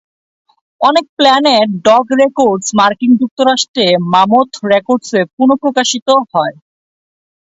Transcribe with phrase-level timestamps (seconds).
[0.81, 6.55] অনেক Planet Dog Records মার্কিন যুক্তরাষ্ট্রে মামোথ রেকর্ডসে পুনঃপ্রকাশিত হয়।